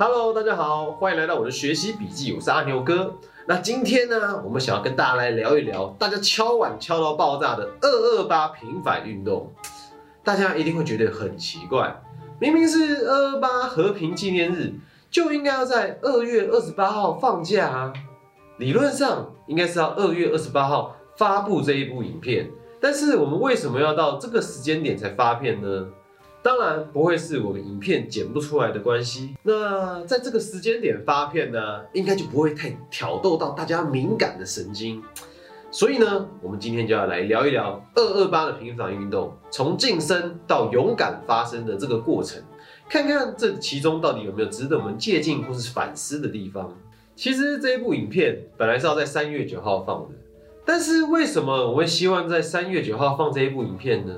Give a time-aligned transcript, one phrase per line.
[0.00, 3.16] Hello，大家好，欢迎来到我的学习笔记，我是阿牛哥。
[3.48, 9.52] 那今天呢，我们想要跟大家来聊一聊大家敲碗敲到爆炸的二二八平反运动。
[10.22, 12.00] 大家一定会觉得很奇怪，
[12.38, 14.72] 明明是二二八和平纪念日，
[15.10, 17.92] 就应该要在二月二十八号放假啊。
[18.58, 22.48] 理论上应该是要二月二十八号发布这一部影片，
[22.80, 25.88] 但是我们为什么要到这个时间点才发片呢？
[26.48, 29.36] 当然不会是我们影片剪不出来的关系。
[29.42, 35.02] 那在这个时间点发片呢，应该就不会太挑逗到大家敏感的神经。
[35.70, 42.42] 所以呢，我们今天就要来聊一聊二二八的平反运动，从晋升到勇敢发生的这个过程，
[42.88, 46.74] 看看这其中到底有没有值得我们借鉴或是反思的地方。
[47.14, 50.14] 其实这一部影片本来是要在三月九号放的，
[50.64, 54.14] 但是为什么我会希望在三月九号放这一部影片呢？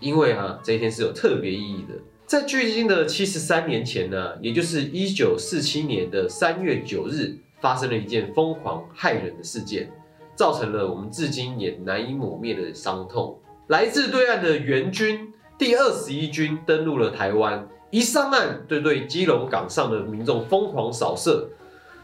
[0.00, 1.94] 因为啊，这一天是有特别意义的。
[2.26, 9.92] 在距今的七十三年前呢，也就是一九四七年的三月九日，发生了一件疯狂骇人的事件，
[10.34, 13.38] 造成了我们至今也难以抹灭的伤痛。
[13.68, 21.48] 来自对岸的援军第二十一军登陆了台湾，一上岸就对基隆港上的民众疯狂扫射，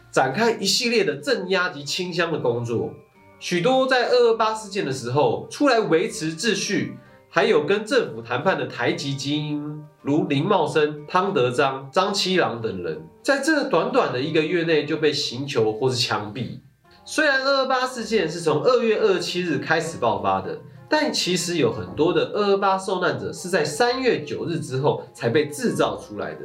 [0.09, 2.93] 展开一系列的镇压及清乡的工作。
[3.39, 6.93] 许多在二二八事件的时候出来维持秩序。
[7.35, 16.59] 还有跟政府谈判的台籍精英，如林茂生、汤德章、张七郎等人，在这短短的一个月内就被刑求或是枪毙。
[17.03, 26.41] 虽然二二八事件是从二月二十七日开始爆发的，但其实有很多的二二八受难者是在三月九日之后才被制造出来的，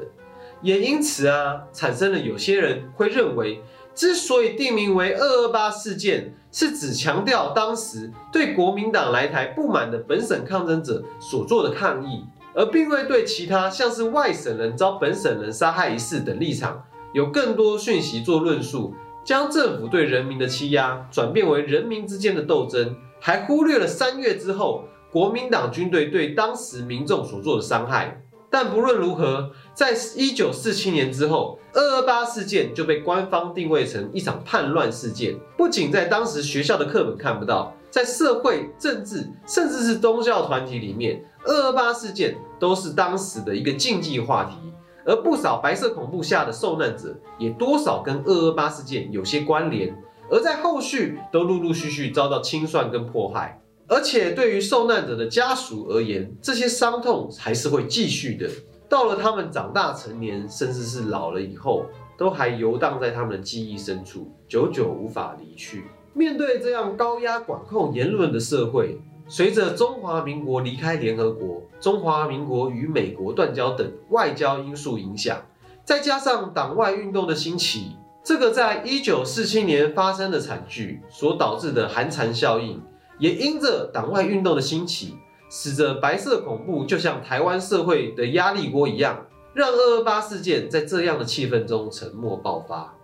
[0.62, 3.60] 也因此啊，产生了有些人会认为。
[3.98, 28.22] 之所以定名为二二八事件，是指强调当时对国民党来台不满的本省抗争者所做的抗议，而并未对其他像是外省人遭本省人杀害一事等立场有更多讯息做论述，将政府对人民的欺压转变为人民之间的斗争，还忽略了三月之后国民党军队对当时民众所做的伤害。
[28.50, 35.38] 但不论如何，在一九四七年之后，二二八事件就被官方定位成一场叛乱事件。
[35.56, 44.56] 不仅在当时学校的课本看不到，在社会、政治，甚至是宗教团体里面，二二八事件都是当时的一个禁忌话题。
[45.04, 49.96] 而不少白色恐怖下的受难者，也多少跟二二八事件有些关联，
[50.30, 53.58] 而在后续都陆陆续续遭到清算跟迫害。
[53.88, 58.48] 而且对于受难者的家属而言，这些伤痛还是会继续的。
[58.88, 65.84] 到了他们长大成年，甚至是老了以后，都还游荡在他们的记忆深处，久久无法离去。
[66.12, 75.40] 面对这样高压管控言论的社会，随着中华民国离开联合国、中华民国与美国断交等外交因素影响，
[75.84, 77.92] 再加上党外运动的兴起，
[78.24, 82.82] 这个在一九四七年发生的惨剧所导致的寒蝉效应。
[83.18, 85.16] 也因着党外运动的兴起，
[85.50, 92.94] 使得白色恐怖就像台湾社会的压力锅一样，让二二八事件在这样的气氛中沉默爆发。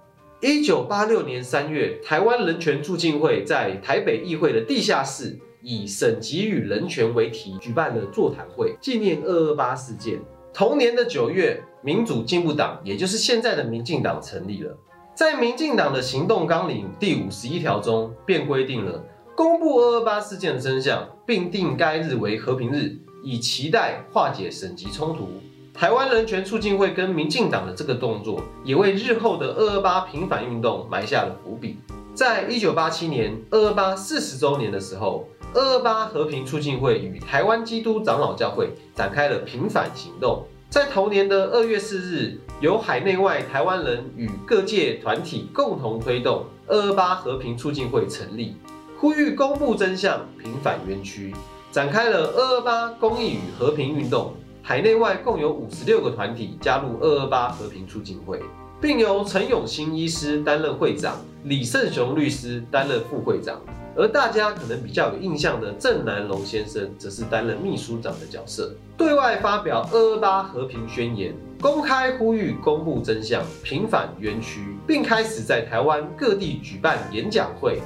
[0.41, 10.21] 一九八六年三月，台湾人权促进会在台北议会的地下室，以“省级与人权”为题举办了座谈会，纪念二二八事件。
[10.53, 14.77] 同年的九月，民主进步党，也就是现在的民进党成立了。
[15.15, 19.03] 在民进党的行动纲领第五十一条中，便规定了。
[19.37, 25.29] 公布二二八事件的真相，并定该日为和平日，以期待化解省级冲突。
[25.73, 31.79] 台湾人权促进会跟民进党的这个动作，也为日后的二二八平反运动埋下了伏笔。
[32.15, 40.47] 在一九八七年二二八四十周年的时候，二二八和平促进会与台湾基督长老教会展开了平反行动。
[40.71, 48.57] 在同年的二月四日，由海内外台湾人与各界团体共同推动二二八和平促进会成立。
[49.05, 51.35] 呼吁公布真相，平反冤屈，
[51.71, 54.33] 展开了二二八公益与和平运动。
[54.63, 58.41] 海内外共有五十六个团体加入二二八和平促进会，
[58.81, 63.61] 并由陈永新医师担任会长，李胜雄律师担任副会长。
[63.95, 77.83] 而大家可能比较有印象的郑南龙先生，则是担任秘书长的角色，对外发表二二八和平宣言，公开呼吁公布真相，平反冤屈，并开始在台湾各地举办演讲会。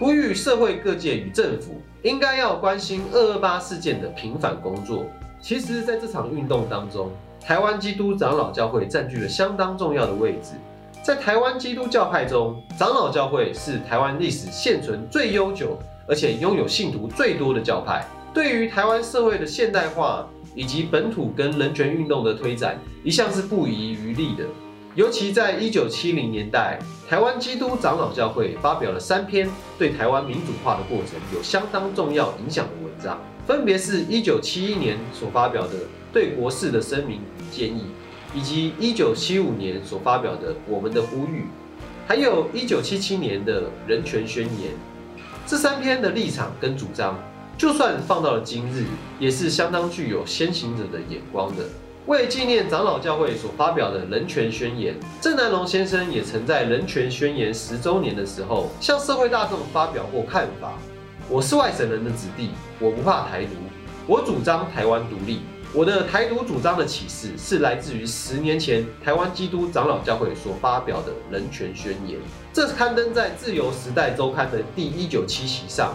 [0.00, 5.04] 呼吁社会各界与政府应该要关心二二八事件的平反工作。
[5.42, 10.52] 其实，在这场运动当中，台湾基督长老教会占据了相当重要的位置。
[11.02, 18.02] 在台湾基督教派中，长老教会是台湾历史现存最悠久，而且拥有信徒最多的教派。
[18.32, 24.44] 对于台湾社会的现代化以及本土跟人权运动的推展，一向是不遗余力的。
[24.96, 26.76] 尤其在一九七零年代，
[27.08, 29.48] 台湾基督长老教会发表了三篇
[29.78, 35.74] 对台湾民主化的过程有相当重要影响的文章，分别是一九七一年所发表的
[36.12, 37.20] 对国事的声明
[37.52, 37.84] 建议，
[38.34, 41.44] 以及一九七五年所发表的我们的呼吁，
[42.08, 44.72] 还有一九七七年的人权宣言。
[45.46, 47.16] 这三篇的立场跟主张，
[47.56, 48.86] 就算放到了今日，
[49.20, 51.62] 也是相当具有先行者的眼光的。
[52.06, 60.72] 为纪念长老教会所发表的人权宣言，郑南龙先生也曾在人权宣言十周年的时候，向社会大众发表过看法。
[61.28, 62.50] 我是外省人的子弟，
[62.80, 63.50] 我不怕台独，
[64.06, 65.40] 我主张台湾独立。
[65.72, 72.18] 我的台独主张的启示是来自于十年前台湾基督长老教会所发表的人权宣言，
[72.52, 75.94] 这刊登在《自由时代周刊》的第一九七期上。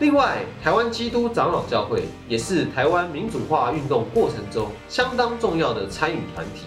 [0.00, 6.66] 另外，台湾基督长老教会也是台湾民主化运动过程中相当重要的参与团体。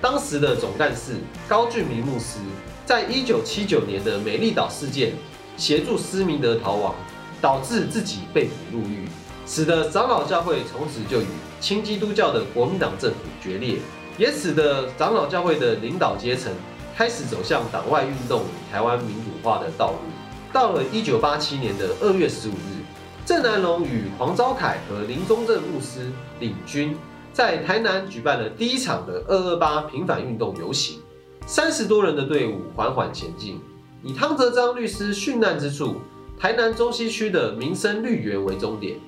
[0.00, 1.16] 当时的总干事
[1.46, 2.38] 高俊明牧师，
[2.86, 5.12] 在一九七九年的美丽岛事件，
[5.58, 6.94] 协助施明德逃亡，
[7.42, 9.06] 导致自己被捕入狱，
[9.46, 11.26] 使得长老教会从此就与
[11.60, 13.76] 亲基督教的国民党政府决裂，
[14.16, 16.50] 也使得长老教会的领导阶层
[16.96, 20.11] 开始走向党外运动与台湾民主化的道路。
[20.52, 22.84] 到了一九八七年的二月十五日，
[23.24, 26.94] 郑南龙与黄昭凯和林宗正牧师领军，
[27.32, 31.00] 在台南举办了第一场的二二八平反运动游行。
[31.46, 33.58] 三十多人的队伍缓缓前进，
[34.02, 35.96] 以汤泽章律师殉难之处
[36.38, 38.98] 台南中西区的民生绿园为终点。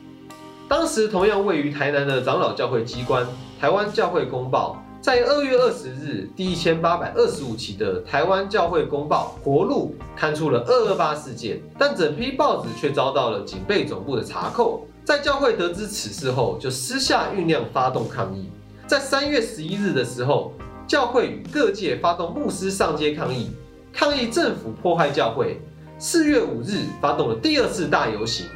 [0.66, 3.22] 当时同样位于台南的长老教会机关
[3.60, 4.78] 《台湾教会公报》。
[5.04, 14.86] 在二月二十日，第一千八百二十五期的台湾教会公报活路刊出了二二八事件，但整批报纸却遭到了警备总部的查扣。
[15.04, 18.48] 在教会得知此事后，就私下酝酿发动抗议。
[18.86, 20.54] 在三月十一日的时候，
[20.86, 23.50] 教会与各界发动牧师上街抗议，
[23.92, 25.60] 抗议政府迫害教会。
[25.98, 28.46] 四月五日，发动了第二次大游行，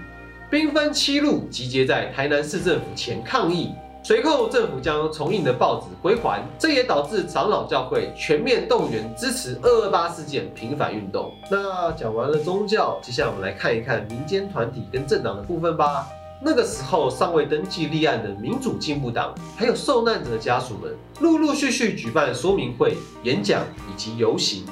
[0.50, 3.72] 兵分七路集结在台南市政府前抗议。
[4.08, 11.30] 随后，政府将重印的报纸归还，这也导致长老教会全面动员支持二二八事件平反运动。
[11.50, 16.06] 那讲完了宗教，接下来我们来看一看民间团体跟政党的部分吧。
[16.42, 24.64] 那个时候尚未登记立案的民主进步党，还有受难者的家属们，陆陆续续举办说明会、演讲以及游行。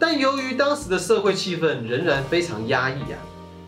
[0.00, 3.14] 但由于当时的社会气氛仍然非常压抑啊，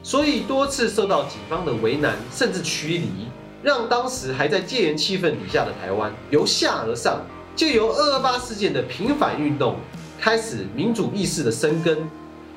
[0.02, 3.28] 所以多次受到警方的为难，甚至驱离。
[3.62, 7.23] 让当时还在戒严气氛底下的台湾由下而上，
[7.55, 9.76] 借由二二八事件的平反运动，
[10.20, 11.99] 开始民主意识的生根。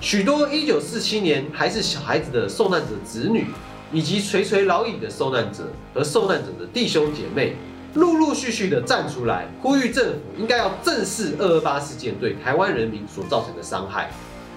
[0.02, 3.46] 许多一九四七年还是小孩子的受难者子女，
[3.94, 7.56] 以及垂垂老矣的受难者和受难者的弟兄姐妹，
[7.94, 14.10] 陆陆续续的站出来，呼吁政府应该要正视二二八事件对台湾人民所造成的伤害。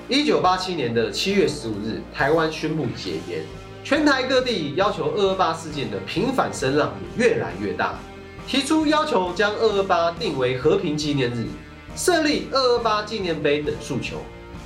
[0.08, 3.42] 一九八七年的七月十五日，台湾宣布解严。
[3.84, 7.98] 全台各地要求二二八事件的平反声浪也越来越大，
[8.46, 11.46] 提出要求将二二八定为和平纪念日，
[11.96, 14.16] 设立二二八纪念碑等诉求。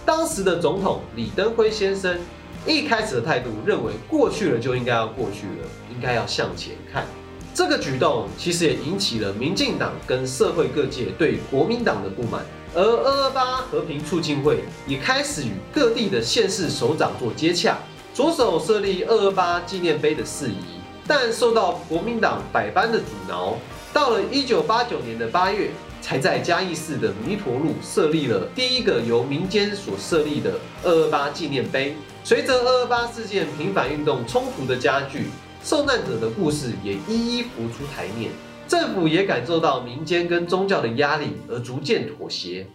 [0.04, 2.18] 当时的总统李登辉先生
[2.66, 7.06] 一开始的态度认为过去了就应该要过去了，应该要向前看。
[7.54, 12.44] 这个举动其实也引起了民进党跟社会各界对国民党的不满，
[12.74, 17.78] 而二二八和平促进会也开始与各地的县市首长做接洽。
[18.14, 23.56] 着手设立二二八纪念碑的事宜，但受到国民党百般的阻挠。
[23.90, 25.70] 到了一九八九年的八月，
[26.02, 30.52] 才在嘉义市的弥陀路设立了第一个由民间所设立的
[30.84, 31.96] 二二八纪念碑。
[32.22, 35.28] 随着二二八事件平反运动冲突的加剧，
[35.64, 38.30] 受难者的故事也一一浮出台面。
[38.68, 42.66] 政府也感受到民间跟宗教的压力，而逐渐妥协。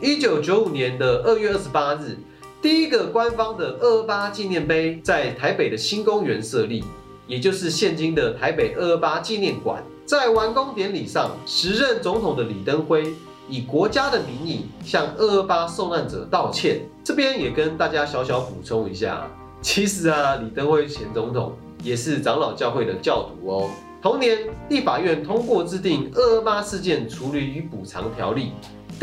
[0.00, 2.16] 一九九五年的二月二十八日。
[2.64, 6.82] 第一个官方的二二八纪念碑在台北的新公园设立，
[7.26, 9.84] 也就是现今的台北二二八纪念馆。
[10.06, 13.12] 在完工典礼上，时任总统的李登辉
[13.50, 16.80] 以国家的名义向二二八受难者道歉。
[17.04, 19.30] 这边也跟大家小小补充一下，
[19.60, 21.52] 其实啊，李登辉前总统
[21.82, 23.70] 也是长老教会的教徒哦。
[24.00, 24.38] 同年，
[24.70, 28.52] 立法院通过制定二二八事件处理与补偿条例。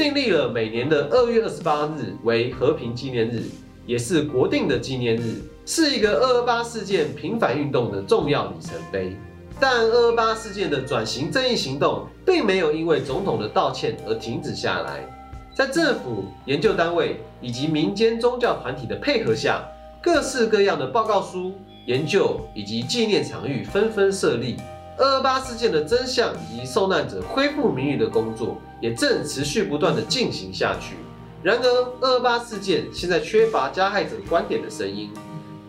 [0.01, 3.43] 订立了每年的二月二十八日为和平纪念日，
[3.85, 9.15] 也是国定的纪念日，是一个二二八事件平反运动的重要里程碑。
[9.59, 15.07] 但二二八事件的转型正义行动并没有因为总统的道歉而停止下来，
[15.53, 19.63] 在政府、研究单位以及民间宗教团体的配合下，
[20.01, 21.53] 各式各样的报告书、
[21.85, 24.57] 研究以及纪念场域纷纷设立。
[24.97, 30.95] 二二八事件的真相以及受难者恢复名誉的工作也正持续不断的进行下去。
[31.43, 31.67] 然而，
[32.01, 35.09] 二二八事件现在缺乏加害者观点的声音。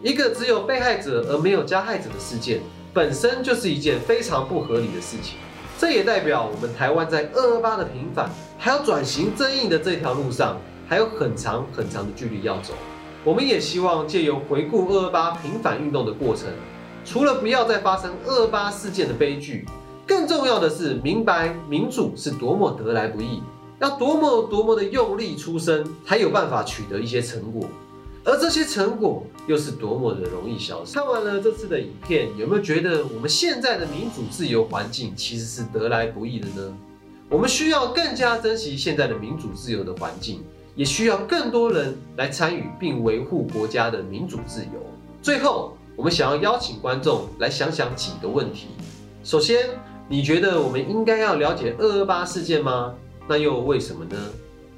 [0.02, 2.60] 一个只有被害者而没有加害者的事件，
[2.92, 5.38] 本身就是一件非常不合理的事情。
[5.78, 12.74] 这也代表我们台湾在二二八的平反，还有转型正义的这条路上，还有很长很长的距离要走。
[13.24, 16.48] 我们也希望借由回顾二二八平反运动的过程，
[17.04, 19.66] 除了不要再发生二二八事件的悲剧，
[20.06, 23.42] 更重要的是明白民主是多么得来不易，
[23.80, 27.68] 要多么多么的用力出身，才有办法取得一些成果。
[28.24, 30.94] 而这些成果又是多么的容易消失。
[30.94, 36.72] 看完了这次的影片，有没有觉得我们现在的民主自由环境其实是得来不易的呢？
[37.28, 40.40] 我们需要更加珍惜现在的民主自由的环境，
[40.76, 44.86] 也需要更多人来参与并维护国家的民主自由。
[45.20, 48.66] 最后，我们想要邀请观众来想想几个问题。
[49.22, 49.68] 首先，
[50.08, 52.92] 你觉得我们应该要了解二二八事件吗？
[53.28, 54.16] 那又为什么呢？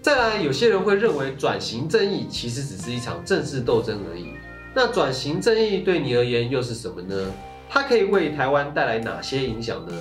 [0.03, 4.35] 再来，有些人会认为转型正义其实只是一场政治斗争而已。
[4.75, 7.33] 那转型正义对你而言又是什么呢？
[7.71, 9.95] 它可以为台湾带来哪些影响呢？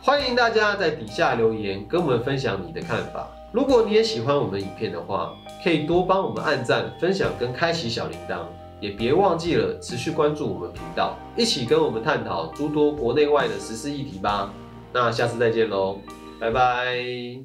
[0.00, 3.28] 欢迎大家在底下留言跟我们分享你的看法。
[3.52, 8.38] 如果你也喜欢我们影片的话，可以多帮我们按赞、分享跟开启小铃铛，
[8.80, 14.52] 也别忘记了持续关注我们频道，一起跟我们探讨诸多国内外的时事议题吧。
[14.92, 15.98] 那下次再见喽，
[16.40, 17.44] 拜拜。